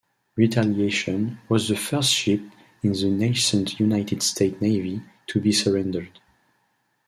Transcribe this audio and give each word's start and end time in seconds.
"Retaliation" 0.35 1.37
was 1.47 1.67
the 1.67 1.75
first 1.75 2.11
ship 2.11 2.41
in 2.81 2.93
the 2.93 3.11
nascent 3.11 3.79
United 3.79 4.23
States 4.23 4.59
Navy 4.59 5.03
to 5.27 5.39
be 5.39 5.51
surrendered. 5.51 6.19